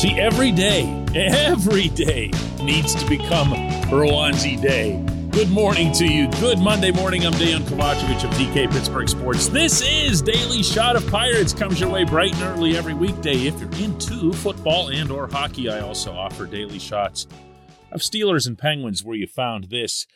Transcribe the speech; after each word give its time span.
See, 0.00 0.18
every 0.18 0.50
day, 0.50 0.84
every 1.14 1.88
day 1.88 2.30
needs 2.62 2.94
to 2.94 3.06
become 3.06 3.52
Roansy 3.90 4.58
Day. 4.58 5.04
Good 5.30 5.50
morning 5.50 5.92
to 5.92 6.06
you. 6.06 6.30
Good 6.40 6.58
Monday 6.58 6.90
morning. 6.90 7.26
I'm 7.26 7.34
Dan 7.34 7.60
Kovacevic 7.64 8.24
of 8.24 8.30
DK 8.30 8.72
Pittsburgh 8.72 9.10
Sports. 9.10 9.48
This 9.48 9.82
is 9.82 10.22
Daily 10.22 10.62
Shot 10.62 10.96
of 10.96 11.06
Pirates. 11.08 11.52
Comes 11.52 11.78
your 11.78 11.90
way 11.90 12.04
bright 12.04 12.32
and 12.32 12.44
early 12.44 12.78
every 12.78 12.94
weekday. 12.94 13.46
If 13.46 13.60
you're 13.60 13.70
into 13.72 14.32
football 14.32 14.88
and 14.88 15.10
or 15.10 15.28
hockey, 15.28 15.68
I 15.68 15.80
also 15.80 16.12
offer 16.12 16.46
daily 16.46 16.78
shots 16.78 17.26
of 17.92 18.00
Steelers 18.00 18.46
and 18.46 18.56
Penguins 18.56 19.04
where 19.04 19.16
you 19.18 19.26
found 19.26 19.64
this. 19.64 20.06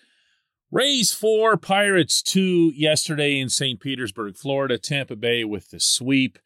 Rays 0.70 1.12
4, 1.12 1.58
Pirates 1.58 2.22
2 2.22 2.72
yesterday 2.74 3.38
in 3.38 3.50
St. 3.50 3.78
Petersburg, 3.78 4.38
Florida. 4.38 4.78
Tampa 4.78 5.14
Bay 5.14 5.44
with 5.44 5.68
the 5.68 5.78
sweep. 5.78 6.38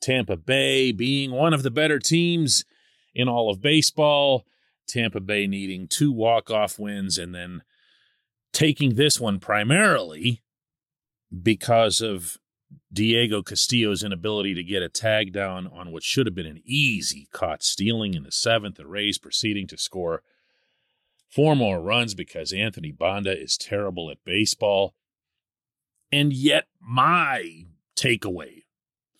Tampa 0.00 0.36
Bay 0.36 0.90
being 0.90 1.30
one 1.30 1.54
of 1.54 1.62
the 1.62 1.70
better 1.70 2.00
teams 2.00 2.64
in 3.14 3.28
all 3.28 3.50
of 3.50 3.60
baseball. 3.60 4.44
Tampa 4.86 5.20
Bay 5.20 5.46
needing 5.46 5.88
two 5.88 6.12
walk-off 6.12 6.78
wins 6.78 7.18
and 7.18 7.34
then 7.34 7.62
taking 8.52 8.94
this 8.94 9.20
one 9.20 9.38
primarily 9.38 10.42
because 11.42 12.00
of 12.00 12.38
Diego 12.92 13.42
Castillo's 13.42 14.02
inability 14.02 14.54
to 14.54 14.62
get 14.62 14.82
a 14.82 14.88
tag 14.88 15.32
down 15.32 15.66
on 15.66 15.92
what 15.92 16.02
should 16.02 16.26
have 16.26 16.34
been 16.34 16.46
an 16.46 16.62
easy 16.64 17.28
caught 17.32 17.62
stealing 17.62 18.14
in 18.14 18.22
the 18.22 18.32
seventh. 18.32 18.76
The 18.76 18.86
Rays 18.86 19.18
proceeding 19.18 19.66
to 19.68 19.78
score 19.78 20.22
four 21.30 21.56
more 21.56 21.80
runs 21.80 22.14
because 22.14 22.52
Anthony 22.52 22.92
Banda 22.92 23.40
is 23.40 23.56
terrible 23.56 24.10
at 24.10 24.24
baseball. 24.24 24.94
And 26.10 26.32
yet, 26.32 26.66
my 26.80 27.66
takeaway 27.96 28.64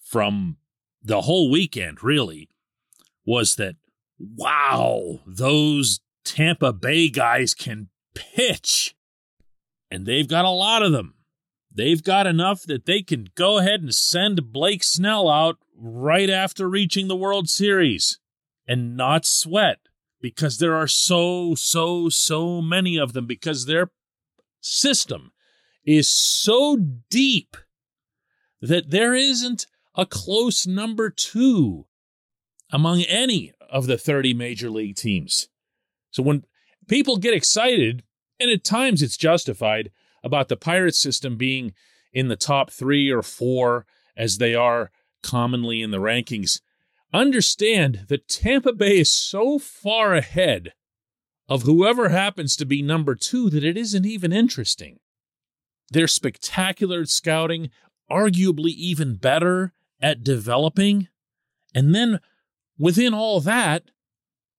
from 0.03 0.59
the 1.03 1.23
whole 1.23 1.51
weekend 1.51 2.03
really 2.03 2.51
was 3.25 3.55
that, 3.57 3.77
wow, 4.37 5.21
those 5.27 6.01
Tampa 6.25 6.73
Bay 6.73 7.09
guys 7.09 7.55
can 7.55 7.89
pitch. 8.15 8.95
And 9.91 10.07
they've 10.07 10.29
got 10.29 10.45
a 10.45 10.51
lot 10.51 10.83
of 10.83 10.93
them. 10.93 11.15
They've 11.75 12.03
got 12.03 12.27
enough 12.27 12.63
that 12.63 12.85
they 12.85 13.03
can 13.03 13.29
go 13.35 13.59
ahead 13.59 13.81
and 13.81 13.95
send 13.95 14.53
Blake 14.53 14.85
Snell 14.85 15.29
out 15.29 15.59
right 15.75 16.31
after 16.31 16.69
reaching 16.69 17.09
the 17.09 17.17
World 17.17 17.49
Series 17.49 18.19
and 18.67 18.97
not 18.97 19.25
sweat 19.25 19.79
because 20.21 20.59
there 20.59 20.77
are 20.77 20.87
so, 20.87 21.55
so, 21.55 22.09
so 22.09 22.61
many 22.61 22.99
of 22.99 23.13
them 23.13 23.27
because 23.27 23.67
their 23.67 23.91
system 24.61 25.33
is 25.85 26.09
so 26.09 26.77
deep 27.11 27.57
that 28.61 28.91
there 28.91 29.15
isn't 29.15 29.67
a 29.95 30.07
close 30.07 30.67
number 30.67 31.11
two 31.11 31.87
among 32.71 33.03
any 33.03 33.53
of 33.73 33.87
the 33.87 33.99
30 33.99 34.35
major 34.35 34.71
league 34.71 34.95
teams. 34.95 35.49
So 36.13 36.23
when 36.23 36.45
people 36.87 37.17
get 37.17 37.35
excited, 37.35 38.05
and 38.39 38.51
at 38.51 38.63
times 38.63 39.03
it's 39.03 39.17
justified, 39.17 39.91
about 40.23 40.49
the 40.49 40.57
Pirates 40.57 40.99
system 40.99 41.37
being 41.37 41.75
in 42.13 42.29
the 42.29 42.37
top 42.37 42.71
three 42.71 43.11
or 43.11 43.23
four 43.23 43.87
as 44.17 44.39
they 44.39 44.55
are 44.55 44.93
commonly 45.23 45.83
in 45.83 45.91
the 45.91 45.99
rankings, 45.99 46.61
understand 47.13 48.05
that 48.09 48.29
Tampa 48.29 48.73
Bay 48.73 49.01
is 49.01 49.13
so 49.13 49.59
far 49.59 50.15
ahead 50.15 50.75
of 51.49 51.63
whoever 51.63 52.11
happens 52.11 52.57
to 52.57 52.65
be 52.65 52.83
number 52.83 53.15
two 53.15 53.51
that 53.51 53.65
it 53.65 53.77
isn't 53.77 54.07
even 54.07 54.33
interesting. 54.33 55.01
They're 55.91 56.07
spectacular 56.07 57.01
at 57.01 57.09
scouting, 57.09 57.71
arguably 58.11 58.71
even 58.71 59.17
better 59.17 59.73
at 60.01 60.25
developing. 60.25 61.09
And 61.75 61.95
then 61.95 62.21
within 62.79 63.15
all 63.15 63.41
that, 63.41 63.91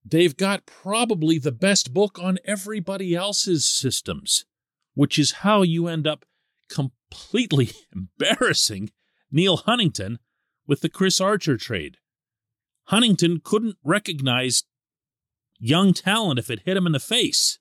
they've 0.05 0.35
got 0.35 0.65
probably 0.65 1.37
the 1.37 1.51
best 1.51 1.93
book 1.93 2.19
on 2.19 2.37
everybody 2.45 3.15
else's 3.15 3.65
systems, 3.65 4.45
which 4.93 5.17
is 5.17 5.31
how 5.31 5.61
you 5.61 5.87
end 5.87 6.07
up 6.07 6.25
completely 6.69 7.71
embarrassing 7.95 8.91
Neal 9.31 9.57
Huntington 9.57 10.19
with 10.67 10.81
the 10.81 10.89
Chris 10.89 11.19
Archer 11.19 11.57
trade. 11.57 11.97
Huntington 12.85 13.41
couldn't 13.43 13.77
recognize 13.83 14.63
young 15.59 15.93
talent 15.93 16.39
if 16.39 16.49
it 16.49 16.63
hit 16.65 16.77
him 16.77 16.85
in 16.85 16.91
the 16.91 16.99
face. 16.99 17.59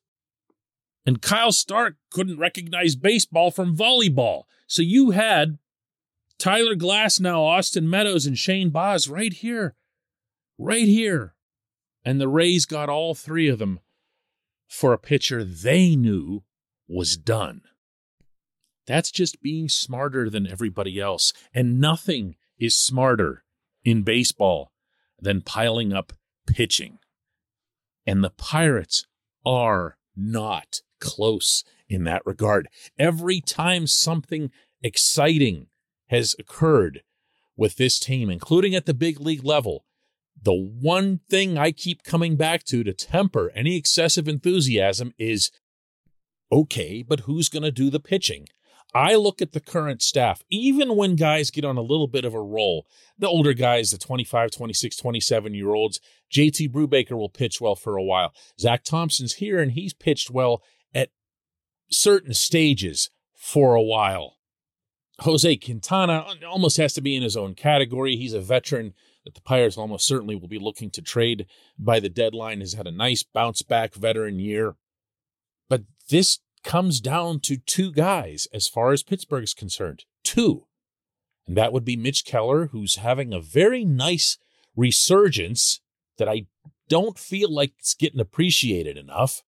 And 1.04 1.22
Kyle 1.22 1.52
Stark 1.52 1.96
couldn't 2.10 2.38
recognize 2.38 2.94
baseball 2.96 3.50
from 3.50 3.76
volleyball. 3.76 4.44
So 4.66 4.82
you 4.82 5.10
had 5.10 5.58
Tyler 6.38 6.74
Glass, 6.74 7.20
now 7.20 7.42
Austin 7.42 7.88
Meadows, 7.88 8.26
and 8.26 8.38
Shane 8.38 8.70
Baz 8.70 9.08
right 9.08 9.32
here. 9.32 9.74
Right 10.64 10.86
here. 10.86 11.34
And 12.04 12.20
the 12.20 12.28
Rays 12.28 12.66
got 12.66 12.88
all 12.88 13.16
three 13.16 13.48
of 13.48 13.58
them 13.58 13.80
for 14.68 14.92
a 14.92 14.98
pitcher 14.98 15.42
they 15.42 15.96
knew 15.96 16.44
was 16.86 17.16
done. 17.16 17.62
That's 18.86 19.10
just 19.10 19.42
being 19.42 19.68
smarter 19.68 20.30
than 20.30 20.46
everybody 20.46 21.00
else. 21.00 21.32
And 21.52 21.80
nothing 21.80 22.36
is 22.60 22.76
smarter 22.76 23.42
in 23.84 24.04
baseball 24.04 24.70
than 25.20 25.40
piling 25.40 25.92
up 25.92 26.12
pitching. 26.46 26.98
And 28.06 28.22
the 28.22 28.30
Pirates 28.30 29.06
are 29.44 29.96
not 30.14 30.80
close 31.00 31.64
in 31.88 32.04
that 32.04 32.22
regard. 32.24 32.68
Every 32.96 33.40
time 33.40 33.88
something 33.88 34.52
exciting 34.80 35.66
has 36.06 36.36
occurred 36.38 37.02
with 37.56 37.76
this 37.76 37.98
team, 37.98 38.30
including 38.30 38.76
at 38.76 38.86
the 38.86 38.94
big 38.94 39.20
league 39.20 39.44
level, 39.44 39.84
the 40.40 40.54
one 40.54 41.20
thing 41.28 41.56
I 41.56 41.72
keep 41.72 42.02
coming 42.02 42.36
back 42.36 42.64
to 42.64 42.82
to 42.82 42.92
temper 42.92 43.50
any 43.54 43.76
excessive 43.76 44.28
enthusiasm 44.28 45.12
is 45.18 45.50
okay, 46.50 47.02
but 47.02 47.20
who's 47.20 47.48
going 47.48 47.62
to 47.62 47.70
do 47.70 47.90
the 47.90 48.00
pitching? 48.00 48.46
I 48.94 49.14
look 49.14 49.40
at 49.40 49.52
the 49.52 49.60
current 49.60 50.02
staff, 50.02 50.42
even 50.50 50.96
when 50.96 51.16
guys 51.16 51.50
get 51.50 51.64
on 51.64 51.78
a 51.78 51.82
little 51.82 52.08
bit 52.08 52.26
of 52.26 52.34
a 52.34 52.42
roll, 52.42 52.86
the 53.18 53.28
older 53.28 53.54
guys, 53.54 53.90
the 53.90 53.96
25, 53.96 54.50
26, 54.50 54.96
27 54.96 55.54
year 55.54 55.72
olds, 55.72 55.98
JT 56.30 56.70
Brubaker 56.70 57.12
will 57.12 57.30
pitch 57.30 57.60
well 57.60 57.74
for 57.74 57.96
a 57.96 58.02
while. 58.02 58.34
Zach 58.60 58.84
Thompson's 58.84 59.34
here 59.34 59.60
and 59.60 59.72
he's 59.72 59.94
pitched 59.94 60.30
well 60.30 60.62
at 60.94 61.08
certain 61.90 62.34
stages 62.34 63.10
for 63.34 63.74
a 63.74 63.82
while. 63.82 64.36
Jose 65.20 65.56
Quintana 65.56 66.26
uh, 66.26 66.46
almost 66.46 66.76
has 66.76 66.92
to 66.94 67.00
be 67.00 67.16
in 67.16 67.22
his 67.22 67.36
own 67.36 67.54
category. 67.54 68.16
He's 68.16 68.34
a 68.34 68.40
veteran 68.40 68.92
that 69.24 69.34
the 69.34 69.40
Pirates 69.40 69.78
almost 69.78 70.06
certainly 70.06 70.34
will 70.34 70.48
be 70.48 70.58
looking 70.58 70.90
to 70.90 71.02
trade 71.02 71.46
by 71.78 72.00
the 72.00 72.08
deadline, 72.08 72.60
has 72.60 72.74
had 72.74 72.86
a 72.86 72.92
nice 72.92 73.22
bounce 73.22 73.62
back 73.62 73.94
veteran 73.94 74.38
year. 74.38 74.74
But 75.68 75.82
this 76.10 76.40
comes 76.64 77.00
down 77.00 77.40
to 77.40 77.56
two 77.56 77.92
guys 77.92 78.46
as 78.52 78.68
far 78.68 78.92
as 78.92 79.02
Pittsburgh 79.02 79.44
is 79.44 79.54
concerned. 79.54 80.04
Two. 80.24 80.66
And 81.46 81.56
that 81.56 81.72
would 81.72 81.84
be 81.84 81.96
Mitch 81.96 82.24
Keller, 82.24 82.66
who's 82.68 82.96
having 82.96 83.32
a 83.32 83.40
very 83.40 83.84
nice 83.84 84.38
resurgence 84.76 85.80
that 86.18 86.28
I 86.28 86.46
don't 86.88 87.18
feel 87.18 87.52
like 87.52 87.72
it's 87.78 87.94
getting 87.94 88.20
appreciated 88.20 88.96
enough. 88.96 89.42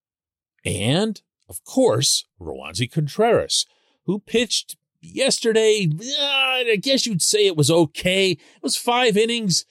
And, 0.66 1.22
of 1.50 1.64
course, 1.66 2.26
Roansy 2.40 2.92
Contreras, 2.92 3.66
who 4.06 4.20
pitched 4.20 4.76
yesterday. 5.04 5.90
I 6.20 6.78
guess 6.82 7.06
you'd 7.06 7.22
say 7.22 7.46
it 7.46 7.58
was 7.58 7.70
okay. 7.70 8.32
It 8.32 8.64
was 8.64 8.78
five 8.78 9.18
innings, 9.18 9.66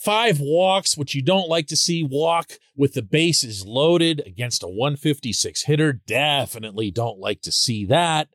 Five 0.00 0.40
walks, 0.40 0.96
which 0.96 1.14
you 1.14 1.20
don't 1.20 1.50
like 1.50 1.66
to 1.66 1.76
see 1.76 2.02
walk 2.02 2.52
with 2.74 2.94
the 2.94 3.02
bases 3.02 3.66
loaded 3.66 4.22
against 4.24 4.62
a 4.62 4.66
156 4.66 5.64
hitter. 5.64 5.92
Definitely 5.92 6.90
don't 6.90 7.18
like 7.18 7.42
to 7.42 7.52
see 7.52 7.84
that. 7.84 8.28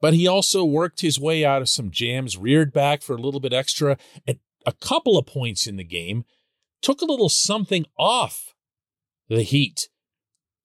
But 0.00 0.14
he 0.14 0.28
also 0.28 0.64
worked 0.64 1.00
his 1.00 1.18
way 1.18 1.44
out 1.44 1.62
of 1.62 1.68
some 1.68 1.90
jams, 1.90 2.36
reared 2.36 2.72
back 2.72 3.02
for 3.02 3.16
a 3.16 3.20
little 3.20 3.40
bit 3.40 3.52
extra 3.52 3.98
at 4.24 4.36
a 4.64 4.70
couple 4.70 5.18
of 5.18 5.26
points 5.26 5.66
in 5.66 5.78
the 5.78 5.84
game, 5.84 6.24
took 6.80 7.02
a 7.02 7.06
little 7.06 7.28
something 7.28 7.84
off 7.98 8.54
the 9.28 9.42
heat 9.42 9.88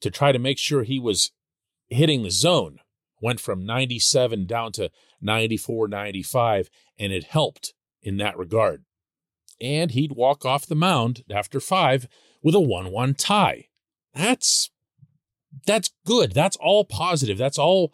to 0.01 0.11
try 0.11 0.31
to 0.31 0.37
make 0.37 0.59
sure 0.59 0.83
he 0.83 0.99
was 0.99 1.31
hitting 1.89 2.21
the 2.21 2.29
zone. 2.29 2.80
Went 3.21 3.39
from 3.39 3.65
97 3.65 4.45
down 4.45 4.71
to 4.73 4.89
94, 5.21 5.87
95, 5.87 6.69
and 6.97 7.13
it 7.13 7.25
helped 7.25 7.73
in 8.01 8.17
that 8.17 8.37
regard 8.37 8.83
and 9.61 9.91
he'd 9.91 10.11
walk 10.11 10.43
off 10.43 10.65
the 10.65 10.75
mound 10.75 11.23
after 11.29 11.59
five 11.59 12.07
with 12.41 12.55
a 12.55 12.59
1 12.59 12.91
1 12.91 13.13
tie. 13.13 13.67
That's 14.13 14.71
that's 15.65 15.91
good. 16.05 16.33
That's 16.33 16.57
all 16.57 16.85
positive. 16.85 17.37
That's 17.37 17.59
all 17.59 17.93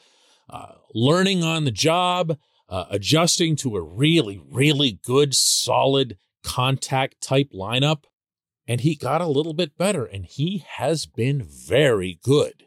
uh, 0.49 0.73
learning 0.93 1.43
on 1.43 1.65
the 1.65 1.71
job, 1.71 2.37
uh, 2.69 2.85
adjusting 2.89 3.55
to 3.57 3.75
a 3.75 3.81
really, 3.81 4.39
really 4.49 4.99
good, 5.03 5.33
solid 5.33 6.17
contact 6.43 7.19
type 7.19 7.51
lineup. 7.53 8.03
And 8.67 8.81
he 8.81 8.95
got 8.95 9.21
a 9.21 9.27
little 9.27 9.53
bit 9.53 9.77
better, 9.77 10.05
and 10.05 10.25
he 10.25 10.63
has 10.75 11.05
been 11.05 11.41
very 11.41 12.19
good. 12.21 12.66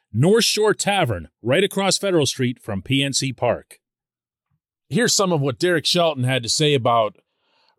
North 0.13 0.43
Shore 0.43 0.73
Tavern, 0.73 1.29
right 1.41 1.63
across 1.63 1.97
Federal 1.97 2.25
Street 2.25 2.61
from 2.61 2.81
PNC 2.81 3.35
Park. 3.37 3.79
Here's 4.89 5.13
some 5.13 5.31
of 5.31 5.39
what 5.39 5.57
Derek 5.57 5.85
Shelton 5.85 6.25
had 6.25 6.43
to 6.43 6.49
say 6.49 6.73
about 6.73 7.15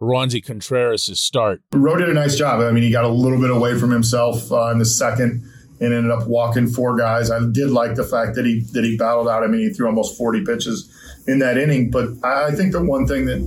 Roansy 0.00 0.43
Contreras' 0.43 1.20
start. 1.20 1.61
Rowe 1.75 1.99
did 1.99 2.08
a 2.08 2.14
nice 2.14 2.37
job. 2.38 2.61
I 2.61 2.70
mean, 2.70 2.84
he 2.84 2.90
got 2.90 3.05
a 3.05 3.08
little 3.08 3.38
bit 3.38 3.50
away 3.50 3.79
from 3.79 3.90
himself 3.90 4.50
uh, 4.50 4.70
in 4.70 4.79
the 4.79 4.87
second 4.87 5.46
and 5.82 5.93
ended 5.93 6.11
up 6.11 6.26
walking 6.26 6.67
four 6.67 6.96
guys. 6.96 7.31
I 7.31 7.38
did 7.52 7.70
like 7.70 7.96
the 7.96 8.05
fact 8.05 8.34
that 8.37 8.46
he 8.46 8.61
that 8.73 8.82
he 8.82 8.96
battled 8.96 9.29
out. 9.29 9.43
I 9.43 9.46
mean, 9.46 9.61
he 9.61 9.69
threw 9.69 9.87
almost 9.87 10.17
40 10.17 10.43
pitches 10.46 10.90
in 11.26 11.38
that 11.40 11.58
inning. 11.58 11.90
But 11.90 12.25
I 12.25 12.52
think 12.52 12.73
the 12.73 12.82
one 12.82 13.06
thing 13.06 13.26
that 13.26 13.43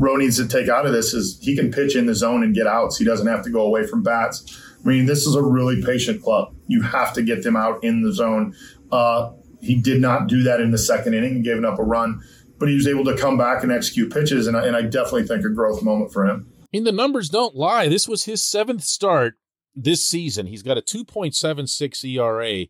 Rowe 0.00 0.16
needs 0.16 0.36
to 0.38 0.48
take 0.48 0.68
out 0.68 0.84
of 0.84 0.92
this 0.92 1.14
is 1.14 1.38
he 1.40 1.54
can 1.54 1.70
pitch 1.70 1.94
in 1.94 2.06
the 2.06 2.14
zone 2.14 2.42
and 2.42 2.52
get 2.52 2.66
outs. 2.66 2.98
He 2.98 3.04
doesn't 3.04 3.28
have 3.28 3.44
to 3.44 3.50
go 3.50 3.60
away 3.60 3.86
from 3.86 4.02
bats. 4.02 4.60
I 4.84 4.88
mean, 4.88 5.06
this 5.06 5.28
is 5.28 5.36
a 5.36 5.42
really 5.42 5.80
patient 5.80 6.24
club. 6.24 6.55
You 6.66 6.82
have 6.82 7.12
to 7.14 7.22
get 7.22 7.42
them 7.42 7.56
out 7.56 7.82
in 7.84 8.02
the 8.02 8.12
zone. 8.12 8.54
Uh, 8.90 9.32
he 9.60 9.80
did 9.80 10.00
not 10.00 10.26
do 10.26 10.42
that 10.44 10.60
in 10.60 10.70
the 10.70 10.78
second 10.78 11.14
inning 11.14 11.36
and 11.36 11.44
gave 11.44 11.62
up 11.64 11.78
a 11.78 11.82
run 11.82 12.22
but 12.58 12.68
he 12.68 12.74
was 12.74 12.86
able 12.86 13.04
to 13.04 13.16
come 13.16 13.36
back 13.36 13.62
and 13.62 13.72
execute 13.72 14.12
pitches, 14.12 14.46
and 14.46 14.56
I, 14.56 14.66
and 14.66 14.76
I 14.76 14.82
definitely 14.82 15.26
think 15.26 15.44
a 15.44 15.50
growth 15.50 15.82
moment 15.82 16.12
for 16.12 16.26
him. 16.26 16.50
Mean, 16.72 16.84
the 16.84 16.92
numbers 16.92 17.28
don't 17.28 17.54
lie. 17.54 17.88
This 17.88 18.08
was 18.08 18.24
his 18.24 18.42
seventh 18.42 18.82
start 18.82 19.34
this 19.74 20.06
season. 20.06 20.46
He's 20.46 20.62
got 20.62 20.78
a 20.78 20.82
2.76 20.82 22.04
ERA, 22.04 22.66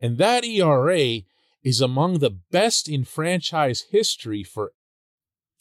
and 0.00 0.18
that 0.18 0.44
ERA 0.44 1.22
is 1.62 1.80
among 1.80 2.18
the 2.18 2.30
best 2.50 2.88
in 2.88 3.04
franchise 3.04 3.86
history 3.90 4.42
for 4.42 4.72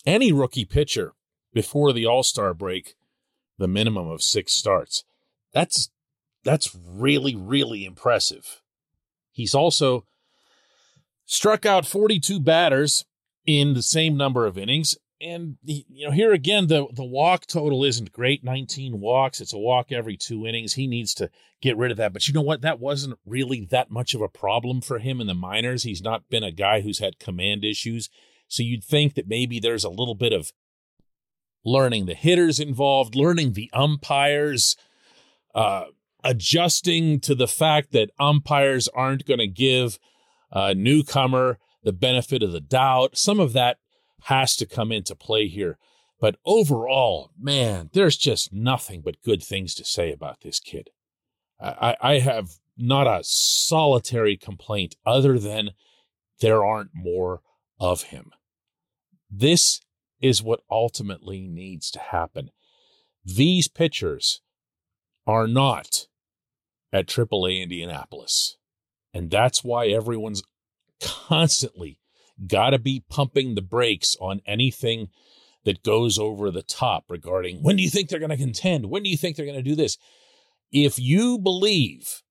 any 0.05 0.31
rookie 0.31 0.65
pitcher 0.65 1.13
before 1.53 1.93
the 1.93 2.05
All 2.05 2.23
Star 2.23 2.53
break, 2.53 2.95
the 3.57 3.67
minimum 3.67 4.09
of 4.09 4.21
six 4.21 4.53
starts. 4.53 5.03
That's 5.53 5.89
that's 6.43 6.75
really 6.75 7.35
really 7.35 7.85
impressive. 7.85 8.61
He's 9.31 9.55
also 9.55 10.05
struck 11.25 11.65
out 11.65 11.85
42 11.85 12.39
batters 12.39 13.05
in 13.45 13.73
the 13.73 13.83
same 13.83 14.17
number 14.17 14.45
of 14.45 14.57
innings. 14.57 14.95
And 15.21 15.57
you 15.63 16.05
know, 16.05 16.11
here 16.11 16.31
again, 16.31 16.67
the 16.67 16.87
the 16.93 17.03
walk 17.03 17.45
total 17.45 17.83
isn't 17.83 18.13
great. 18.13 18.43
19 18.43 18.99
walks. 19.01 19.41
It's 19.41 19.53
a 19.53 19.57
walk 19.57 19.91
every 19.91 20.15
two 20.15 20.45
innings. 20.45 20.73
He 20.73 20.87
needs 20.87 21.13
to 21.15 21.29
get 21.61 21.77
rid 21.77 21.91
of 21.91 21.97
that. 21.97 22.13
But 22.13 22.27
you 22.27 22.33
know 22.33 22.41
what? 22.41 22.61
That 22.61 22.79
wasn't 22.79 23.19
really 23.25 23.67
that 23.69 23.91
much 23.91 24.13
of 24.13 24.21
a 24.21 24.29
problem 24.29 24.79
for 24.79 24.99
him 24.99 25.19
in 25.19 25.27
the 25.27 25.33
minors. 25.33 25.83
He's 25.83 26.01
not 26.01 26.29
been 26.29 26.43
a 26.43 26.51
guy 26.51 26.81
who's 26.81 26.99
had 26.99 27.19
command 27.19 27.65
issues. 27.65 28.09
So 28.47 28.63
you'd 28.63 28.83
think 28.83 29.15
that 29.15 29.27
maybe 29.27 29.59
there's 29.59 29.83
a 29.83 29.89
little 29.89 30.15
bit 30.15 30.31
of 30.31 30.53
learning 31.65 32.05
the 32.05 32.15
hitters 32.15 32.59
involved, 32.59 33.13
learning 33.13 33.53
the 33.53 33.69
umpires, 33.73 34.77
uh, 35.53 35.85
adjusting 36.23 37.19
to 37.21 37.35
the 37.35 37.47
fact 37.47 37.91
that 37.91 38.11
umpires 38.19 38.87
aren't 38.89 39.25
going 39.25 39.39
to 39.39 39.47
give 39.47 39.99
a 40.51 40.73
newcomer 40.73 41.59
the 41.83 41.93
benefit 41.93 42.43
of 42.43 42.51
the 42.51 42.59
doubt. 42.59 43.17
Some 43.17 43.39
of 43.39 43.53
that 43.53 43.77
has 44.23 44.55
to 44.57 44.65
come 44.65 44.91
into 44.91 45.15
play 45.15 45.47
here. 45.47 45.77
But 46.19 46.35
overall, 46.45 47.31
man, 47.39 47.89
there's 47.93 48.17
just 48.17 48.51
nothing 48.51 49.01
but 49.01 49.21
good 49.23 49.41
things 49.41 49.73
to 49.75 49.85
say 49.85 50.11
about 50.11 50.41
this 50.41 50.59
kid. 50.59 50.89
I, 51.61 51.95
I 52.01 52.19
have 52.19 52.51
not 52.77 53.07
a 53.07 53.23
solitary 53.23 54.35
complaint 54.37 54.95
other 55.05 55.39
than 55.39 55.71
there 56.41 56.63
aren't 56.63 56.91
more 56.93 57.41
of 57.79 58.03
him. 58.03 58.31
This 59.31 59.79
is 60.21 60.43
what 60.43 60.61
ultimately 60.69 61.47
needs 61.47 61.91
to 61.91 61.99
happen. 61.99 62.49
These 63.23 63.67
pitchers 63.67 64.41
are 65.25 65.47
not 65.47 66.07
at 66.91 67.07
AAA 67.07 67.61
Indianapolis. 67.61 68.57
And 69.13 69.29
that's 69.29 69.63
why 69.63 69.87
everyone's 69.87 70.43
constantly 71.01 71.99
got 72.47 72.71
to 72.71 72.79
be 72.79 73.03
pumping 73.09 73.55
the 73.55 73.61
brakes 73.61 74.15
on 74.19 74.41
anything 74.45 75.09
that 75.65 75.83
goes 75.83 76.17
over 76.17 76.49
the 76.49 76.63
top 76.63 77.05
regarding 77.09 77.61
when 77.61 77.75
do 77.75 77.83
you 77.83 77.89
think 77.89 78.09
they're 78.09 78.19
going 78.19 78.29
to 78.29 78.37
contend? 78.37 78.85
When 78.85 79.03
do 79.03 79.09
you 79.09 79.17
think 79.17 79.35
they're 79.35 79.45
going 79.45 79.57
to 79.57 79.63
do 79.63 79.75
this? 79.75 79.97
If 80.71 80.97
you 80.99 81.37
believe 81.37 82.21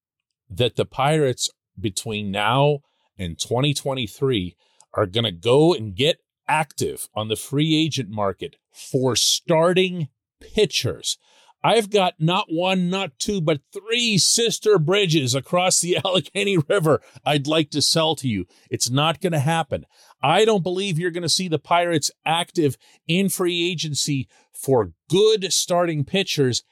that 0.48 0.76
the 0.76 0.86
Pirates 0.86 1.50
between 1.78 2.30
now 2.30 2.80
and 3.18 3.38
2023 3.38 4.56
are 4.94 5.06
going 5.06 5.24
to 5.24 5.32
go 5.32 5.74
and 5.74 5.94
get 5.94 6.18
active 6.48 7.08
on 7.14 7.28
the 7.28 7.36
free 7.36 7.76
agent 7.76 8.08
market 8.08 8.56
for 8.72 9.14
starting 9.14 10.08
pitchers, 10.40 11.18
I've 11.62 11.90
got 11.90 12.14
not 12.18 12.46
one, 12.48 12.88
not 12.88 13.18
two, 13.18 13.40
but 13.40 13.60
three 13.72 14.16
sister 14.18 14.78
bridges 14.78 15.34
across 15.34 15.80
the 15.80 15.96
Allegheny 16.04 16.58
River 16.58 17.00
I'd 17.24 17.46
like 17.46 17.70
to 17.70 17.82
sell 17.82 18.14
to 18.16 18.28
you. 18.28 18.46
It's 18.70 18.90
not 18.90 19.20
going 19.20 19.32
to 19.32 19.38
happen. 19.38 19.84
I 20.22 20.44
don't 20.44 20.62
believe 20.62 20.98
you're 20.98 21.10
going 21.10 21.22
to 21.22 21.28
see 21.28 21.48
the 21.48 21.58
Pirates 21.58 22.10
active 22.24 22.76
in 23.06 23.28
free 23.28 23.68
agency 23.70 24.28
for 24.52 24.92
good 25.08 25.52
starting 25.52 26.04
pitchers 26.04 26.62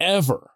ever. 0.00 0.50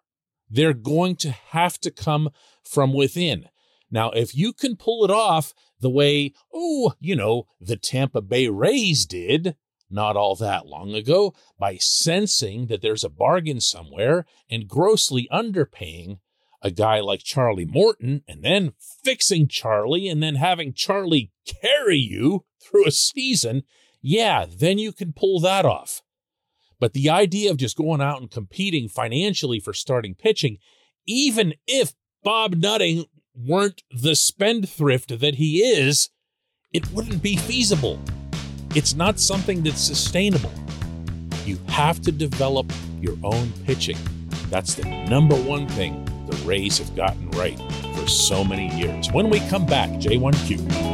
They're 0.49 0.73
going 0.73 1.15
to 1.17 1.31
have 1.31 1.79
to 1.79 1.91
come 1.91 2.29
from 2.63 2.93
within. 2.93 3.49
Now, 3.91 4.11
if 4.11 4.35
you 4.35 4.53
can 4.53 4.75
pull 4.75 5.03
it 5.03 5.11
off 5.11 5.53
the 5.79 5.89
way, 5.89 6.33
oh, 6.53 6.93
you 6.99 7.15
know, 7.15 7.47
the 7.59 7.75
Tampa 7.75 8.21
Bay 8.21 8.47
Rays 8.47 9.05
did, 9.05 9.55
not 9.93 10.17
all 10.17 10.35
that 10.35 10.65
long 10.65 10.93
ago 10.93 11.33
by 11.57 11.77
sensing 11.77 12.67
that 12.67 12.81
there's 12.81 13.03
a 13.03 13.09
bargain 13.09 13.61
somewhere 13.61 14.25
and 14.49 14.67
grossly 14.67 15.27
underpaying 15.31 16.17
a 16.61 16.71
guy 16.71 17.01
like 17.01 17.23
Charlie 17.23 17.65
Morton 17.65 18.23
and 18.27 18.41
then 18.41 18.73
fixing 19.03 19.47
Charlie 19.47 20.07
and 20.07 20.23
then 20.23 20.35
having 20.35 20.73
Charlie 20.73 21.31
carry 21.45 21.97
you 21.97 22.45
through 22.61 22.87
a 22.87 22.91
season, 22.91 23.63
yeah, 24.01 24.45
then 24.49 24.77
you 24.77 24.93
can 24.93 25.13
pull 25.13 25.39
that 25.41 25.65
off. 25.65 26.01
But 26.79 26.93
the 26.93 27.09
idea 27.09 27.51
of 27.51 27.57
just 27.57 27.77
going 27.77 28.01
out 28.01 28.21
and 28.21 28.31
competing 28.31 28.89
financially 28.89 29.59
for 29.59 29.73
starting 29.73 30.15
pitching, 30.15 30.57
even 31.05 31.53
if 31.67 31.93
Bob 32.23 32.55
Nutting 32.55 33.05
weren't 33.35 33.83
the 33.91 34.15
spendthrift 34.15 35.19
that 35.19 35.35
he 35.35 35.59
is, 35.59 36.09
it 36.71 36.91
wouldn't 36.91 37.21
be 37.21 37.35
feasible. 37.35 37.99
It's 38.75 38.95
not 38.95 39.19
something 39.19 39.61
that's 39.61 39.79
sustainable. 39.79 40.51
You 41.45 41.59
have 41.67 42.01
to 42.01 42.11
develop 42.11 42.71
your 43.01 43.15
own 43.23 43.51
pitching. 43.65 43.97
That's 44.49 44.73
the 44.73 44.85
number 45.07 45.35
one 45.35 45.67
thing 45.67 46.03
the 46.27 46.35
Rays 46.37 46.79
have 46.79 46.95
gotten 46.95 47.29
right 47.31 47.59
for 47.95 48.07
so 48.07 48.43
many 48.43 48.75
years. 48.75 49.11
When 49.11 49.29
we 49.29 49.41
come 49.41 49.67
back, 49.67 49.89
J1Q. 49.91 50.92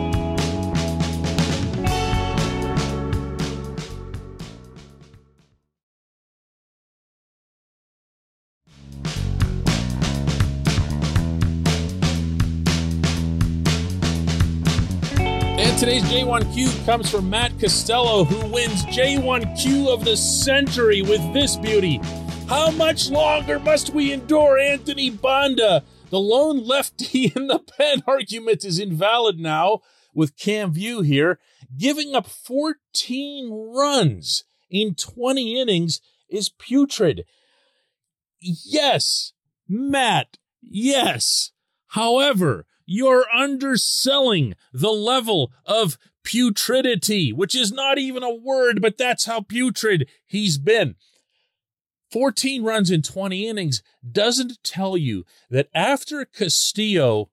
And 15.61 15.77
today's 15.77 16.03
J1Q 16.03 16.85
comes 16.85 17.11
from 17.11 17.29
Matt 17.29 17.59
Costello, 17.59 18.23
who 18.23 18.49
wins 18.49 18.85
J1Q 18.85 19.93
of 19.93 20.05
the 20.05 20.15
century 20.15 21.01
with 21.01 21.21
this 21.33 21.57
beauty. 21.57 21.99
How 22.47 22.71
much 22.71 23.09
longer 23.09 23.59
must 23.59 23.89
we 23.89 24.13
endure 24.13 24.57
Anthony 24.57 25.09
Banda? 25.09 25.83
The 26.11 26.19
lone 26.19 26.65
lefty 26.65 27.25
in 27.35 27.47
the 27.47 27.59
pen 27.59 28.03
argument 28.07 28.63
is 28.63 28.79
invalid 28.79 29.37
now 29.37 29.81
with 30.13 30.37
Cam 30.37 30.71
Vieaux 30.71 31.01
here. 31.01 31.39
Giving 31.77 32.15
up 32.15 32.27
14 32.27 33.51
runs 33.51 34.45
in 34.69 34.95
20 34.95 35.59
innings 35.59 35.99
is 36.29 36.47
putrid. 36.47 37.25
Yes, 38.39 39.33
Matt, 39.67 40.37
yes. 40.61 41.51
However, 41.87 42.65
you're 42.89 43.27
underselling 43.31 44.55
the 44.73 44.89
level 44.89 45.51
of 45.63 45.95
putridity, 46.23 47.31
which 47.31 47.53
is 47.53 47.71
not 47.71 47.99
even 47.99 48.23
a 48.23 48.33
word, 48.33 48.81
but 48.81 48.97
that's 48.97 49.25
how 49.25 49.41
putrid 49.41 50.09
he's 50.25 50.57
been. 50.57 50.95
14 52.11 52.63
runs 52.63 52.89
in 52.89 53.03
20 53.03 53.47
innings 53.47 53.83
doesn't 54.11 54.63
tell 54.63 54.97
you 54.97 55.23
that 55.51 55.69
after 55.71 56.25
Castillo 56.25 57.29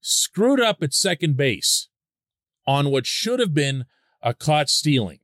screwed 0.00 0.60
up 0.60 0.80
at 0.80 0.94
second 0.94 1.36
base 1.36 1.88
on 2.64 2.90
what 2.90 3.04
should 3.04 3.40
have 3.40 3.52
been 3.52 3.86
a 4.22 4.32
caught 4.32 4.70
stealing, 4.70 5.18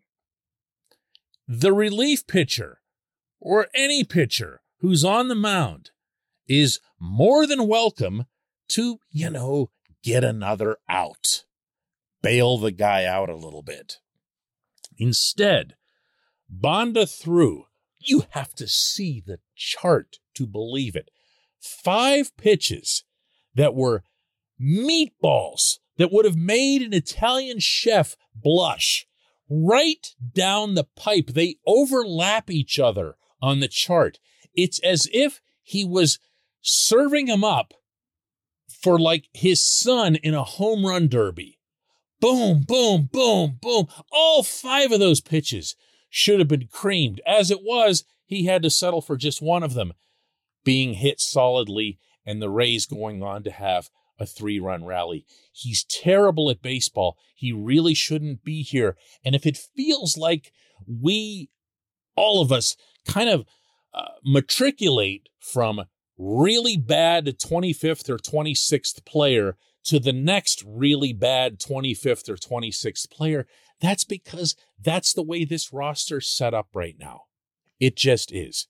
the 1.47 1.73
relief 1.73 2.27
pitcher 2.27 2.81
or 3.39 3.69
any 3.73 4.03
pitcher 4.03 4.63
who's 4.81 5.05
on 5.05 5.29
the 5.29 5.37
mound 5.37 5.93
is 6.49 6.81
more 6.99 7.47
than 7.47 7.69
welcome 7.69 8.25
to, 8.69 8.99
you 9.11 9.31
know, 9.31 9.71
get 10.07 10.23
another 10.23 10.77
out, 10.89 11.45
bail 12.23 12.59
the 12.59 12.71
guy 12.71 13.05
out 13.05 13.29
a 13.29 13.35
little 13.35 13.63
bit. 13.63 13.99
Instead, 14.97 15.75
Banda 16.49 17.07
threw, 17.07 17.65
you 17.99 18.23
have 18.31 18.55
to 18.55 18.69
see 18.69 19.21
the 19.21 19.41
chart 19.57 20.19
to 20.35 20.47
believe 20.47 20.95
it, 20.95 21.11
five 21.61 22.37
pitches 22.37 23.03
that 23.57 23.75
were 23.75 24.05
meatballs 24.63 25.81
that 25.99 26.13
would 26.13 26.25
have 26.25 26.37
made 26.37 26.83
an 26.83 26.95
Italian 26.95 27.59
chef 27.59 28.17
blush 28.33 29.09
right 29.51 30.15
down 30.35 30.75
the 30.75 30.87
pipe. 30.97 31.31
They 31.31 31.57
overlap 31.67 32.49
each 32.49 32.79
other 32.79 33.17
on 33.43 33.59
the 33.59 33.69
chart. 33.69 34.21
It's 34.55 34.79
as 34.85 35.09
if 35.13 35.41
he 35.65 35.85
was 35.85 36.21
serving 36.61 37.27
them 37.27 37.43
up 37.43 37.75
for 38.83 38.99
like 38.99 39.29
his 39.33 39.65
son 39.65 40.17
in 40.17 40.35
a 40.35 40.45
home 40.45 40.85
run 40.85 41.09
derby. 41.09 41.59
Boom, 42.21 42.63
boom, 42.67 43.09
boom, 43.13 43.59
boom. 43.61 43.87
All 44.11 44.43
five 44.43 44.93
of 44.93 45.01
those 45.01 45.21
pitches 45.21 45.77
should 46.09 46.39
have 46.39 46.49
been 46.49 46.69
creamed. 46.71 47.21
As 47.27 47.51
it 47.51 47.63
was, 47.63 48.05
he 48.25 48.47
had 48.47 48.63
to 48.63 48.71
settle 48.71 49.03
for 49.03 49.17
just 49.17 49.43
one 49.43 49.63
of 49.63 49.75
them 49.75 49.93
being 50.65 50.95
hit 50.95 51.21
solidly 51.21 51.99
and 52.25 52.43
the 52.43 52.51
Rays 52.51 52.87
going 52.87 53.23
on 53.23 53.43
to 53.45 53.51
have 53.51 53.89
a 54.19 54.27
three 54.27 54.59
run 54.59 54.85
rally. 54.85 55.27
He's 55.53 55.85
terrible 55.85 56.51
at 56.51 56.63
baseball. 56.63 57.17
He 57.35 57.53
really 57.53 57.95
shouldn't 57.95 58.43
be 58.43 58.63
here. 58.63 58.97
And 59.25 59.35
if 59.35 59.47
it 59.47 59.59
feels 59.77 60.17
like 60.17 60.53
we, 60.87 61.51
all 62.17 62.41
of 62.41 62.51
us, 62.51 62.77
kind 63.07 63.29
of 63.29 63.45
uh, 63.95 64.13
matriculate 64.25 65.29
from 65.39 65.85
really 66.19 66.77
bad 66.77 67.27
25th 67.27 68.09
or 68.09 68.19
26th 68.19 69.05
player 69.05 69.57
to 69.85 69.99
the 70.01 70.13
next 70.13 70.65
really 70.67 71.13
bad 71.13 71.59
25th 71.61 72.29
or 72.29 72.37
26th 72.37 73.11
player, 73.11 73.47
that's 73.81 74.05
because 74.05 74.57
that's 74.83 75.13
the 75.13 75.23
way 75.23 75.45
this 75.45 75.73
roster's 75.73 76.29
set 76.29 76.55
up 76.55 76.69
right 76.75 76.97
now. 76.99 77.23
It 77.79 77.97
just 77.97 78.33
is. 78.33 78.69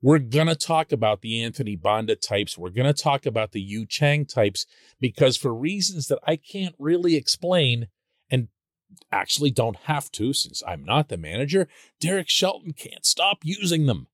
We're 0.00 0.18
going 0.18 0.48
to 0.48 0.56
talk 0.56 0.90
about 0.90 1.20
the 1.20 1.42
Anthony 1.44 1.76
Banda 1.76 2.16
types. 2.16 2.58
We're 2.58 2.70
going 2.70 2.92
to 2.92 3.02
talk 3.02 3.24
about 3.24 3.52
the 3.52 3.60
Yu 3.60 3.86
Chang 3.86 4.26
types 4.26 4.66
because 5.00 5.36
for 5.36 5.54
reasons 5.54 6.08
that 6.08 6.18
I 6.26 6.36
can't 6.36 6.74
really 6.78 7.14
explain 7.14 7.86
and 8.28 8.48
actually 9.12 9.52
don't 9.52 9.76
have 9.84 10.10
to 10.12 10.32
since 10.32 10.60
I'm 10.66 10.84
not 10.84 11.08
the 11.08 11.16
manager, 11.16 11.68
Derek 12.00 12.28
Shelton 12.28 12.72
can't 12.72 13.06
stop 13.06 13.38
using 13.44 13.86
them. 13.86 14.08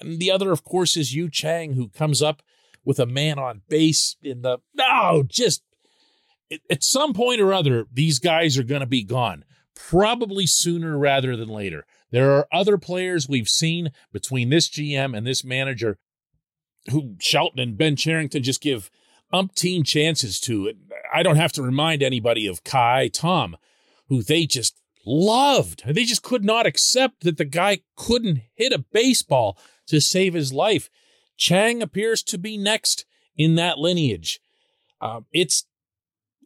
And 0.00 0.18
the 0.18 0.30
other, 0.30 0.52
of 0.52 0.64
course, 0.64 0.96
is 0.96 1.14
Yu 1.14 1.28
Chang, 1.30 1.74
who 1.74 1.88
comes 1.88 2.22
up 2.22 2.42
with 2.84 2.98
a 2.98 3.06
man 3.06 3.38
on 3.38 3.62
base 3.68 4.16
in 4.22 4.42
the, 4.42 4.58
no, 4.74 5.24
just 5.26 5.62
at 6.70 6.82
some 6.82 7.12
point 7.12 7.40
or 7.40 7.52
other, 7.52 7.86
these 7.92 8.18
guys 8.18 8.56
are 8.56 8.62
going 8.62 8.80
to 8.80 8.86
be 8.86 9.02
gone, 9.02 9.44
probably 9.74 10.46
sooner 10.46 10.96
rather 10.96 11.36
than 11.36 11.48
later. 11.48 11.84
There 12.10 12.32
are 12.32 12.48
other 12.52 12.78
players 12.78 13.28
we've 13.28 13.48
seen 13.48 13.90
between 14.12 14.48
this 14.48 14.68
GM 14.68 15.16
and 15.16 15.26
this 15.26 15.44
manager 15.44 15.98
who 16.90 17.16
Shelton 17.20 17.60
and 17.60 17.76
Ben 17.76 17.96
Cherington 17.96 18.42
just 18.42 18.62
give 18.62 18.90
umpteen 19.32 19.84
chances 19.84 20.40
to. 20.40 20.72
I 21.12 21.22
don't 21.22 21.36
have 21.36 21.52
to 21.52 21.62
remind 21.62 22.02
anybody 22.02 22.46
of 22.46 22.64
Ka'ai 22.64 23.08
Tom, 23.08 23.56
who 24.08 24.22
they 24.22 24.46
just 24.46 24.80
loved. 25.04 25.82
They 25.86 26.04
just 26.04 26.22
could 26.22 26.44
not 26.44 26.66
accept 26.66 27.24
that 27.24 27.36
the 27.36 27.44
guy 27.44 27.80
couldn't 27.96 28.40
hit 28.54 28.72
a 28.72 28.84
baseball 28.92 29.58
to 29.88 30.00
save 30.00 30.34
his 30.34 30.52
life. 30.52 30.88
Chang 31.36 31.82
appears 31.82 32.22
to 32.24 32.38
be 32.38 32.56
next 32.56 33.04
in 33.36 33.54
that 33.56 33.78
lineage. 33.78 34.40
Um, 35.00 35.26
it's 35.32 35.64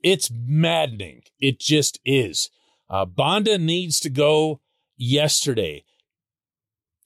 it's 0.03 0.31
maddening. 0.31 1.23
It 1.41 1.61
just 1.61 2.01
is. 2.05 2.51
Uh, 2.91 3.05
Banda 3.05 3.57
needs 3.57 4.01
to 4.01 4.11
go 4.11 4.61
yesterday. 4.97 5.85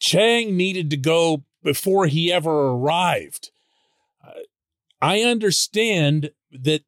Chang 0.01 0.57
needed 0.57 0.91
to 0.91 0.97
go 0.97 1.45
before 1.63 2.07
he 2.07 2.33
ever 2.33 2.71
arrived. 2.71 3.51
Uh, 4.27 4.41
I 5.01 5.21
understand 5.21 6.31
that 6.51 6.83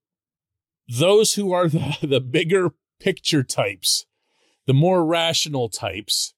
those 0.88 1.34
who 1.34 1.52
are 1.52 1.68
the, 1.68 1.96
the 2.02 2.20
bigger 2.20 2.70
picture 2.98 3.42
types, 3.42 4.06
the 4.66 4.74
more 4.74 5.04
rational 5.04 5.68
types, 5.68 6.34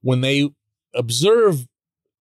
when 0.00 0.20
they 0.20 0.50
observe 0.94 1.66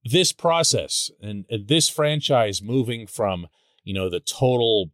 this 0.04 0.32
process 0.32 1.12
and, 1.22 1.46
this 1.50 1.88
franchise 1.90 2.62
moving 2.62 3.08
from, 3.08 3.48
you 3.84 3.94
know, 3.94 4.10
the 4.10 4.20
total 4.20 4.92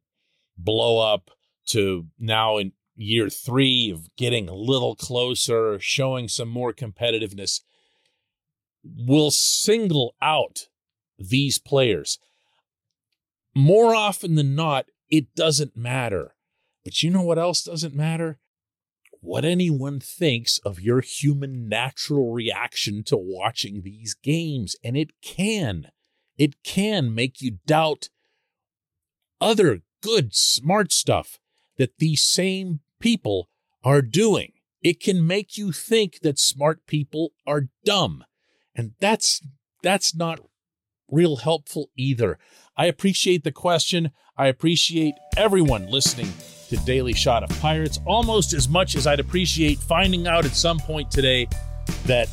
blow 0.57 0.99
up 0.99 1.31
to 1.67 2.07
now 2.19 2.57
in 2.57 2.73
year 2.95 3.29
three 3.29 3.91
of 3.91 4.13
getting 4.15 4.49
a 4.49 4.55
little 4.55 4.95
closer, 4.95 5.77
showing 5.79 6.27
some 6.27 6.49
more 6.49 6.73
competitiveness, 6.73 7.61
will 8.83 9.31
single 9.31 10.15
out 10.21 10.67
these 11.19 11.57
players. 11.57 12.19
More 13.55 13.95
often 13.95 14.35
than 14.35 14.55
not, 14.55 14.87
it 15.09 15.33
doesn't 15.35 15.75
matter. 15.75 16.35
But 16.83 17.03
you 17.03 17.09
know 17.09 17.21
what 17.21 17.39
else 17.39 17.63
doesn't 17.63 17.95
matter? 17.95 18.39
What 19.27 19.43
anyone 19.43 19.99
thinks 19.99 20.57
of 20.59 20.79
your 20.79 21.01
human 21.01 21.67
natural 21.67 22.31
reaction 22.31 23.03
to 23.07 23.17
watching 23.17 23.81
these 23.81 24.13
games. 24.13 24.77
And 24.85 24.95
it 24.95 25.11
can, 25.21 25.87
it 26.37 26.63
can 26.63 27.13
make 27.13 27.41
you 27.41 27.57
doubt 27.65 28.07
other 29.41 29.81
good, 30.01 30.33
smart 30.33 30.93
stuff 30.93 31.39
that 31.77 31.97
these 31.97 32.23
same 32.23 32.79
people 33.01 33.49
are 33.83 34.01
doing. 34.01 34.53
It 34.81 35.01
can 35.01 35.27
make 35.27 35.57
you 35.57 35.73
think 35.73 36.21
that 36.21 36.39
smart 36.39 36.85
people 36.87 37.33
are 37.45 37.67
dumb. 37.83 38.23
And 38.73 38.93
that's 39.01 39.41
that's 39.83 40.15
not 40.15 40.39
real 41.11 41.35
helpful 41.35 41.89
either. 41.97 42.39
I 42.77 42.85
appreciate 42.85 43.43
the 43.43 43.51
question. 43.51 44.11
I 44.37 44.47
appreciate 44.47 45.15
everyone 45.35 45.91
listening 45.91 46.31
to 46.69 46.77
Daily 46.77 47.13
Shot 47.13 47.43
of 47.43 47.49
Pirates 47.59 47.99
almost 48.05 48.53
as 48.53 48.67
much 48.67 48.95
as 48.95 49.07
I'd 49.07 49.19
appreciate 49.19 49.79
finding 49.79 50.27
out 50.27 50.45
at 50.45 50.55
some 50.55 50.79
point 50.79 51.09
today 51.11 51.47
that 52.05 52.29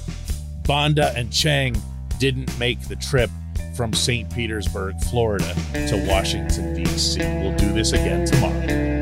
Banda 0.66 1.12
and 1.16 1.32
Chang 1.32 1.76
didn't 2.18 2.56
make 2.58 2.80
the 2.88 2.96
trip 2.96 3.30
from 3.76 3.92
St. 3.92 4.32
Petersburg, 4.32 4.98
Florida 5.10 5.52
to 5.88 6.04
Washington, 6.08 6.74
D.C. 6.74 7.20
We'll 7.20 7.56
do 7.56 7.72
this 7.72 7.92
again 7.92 8.24
tomorrow. 8.24 8.93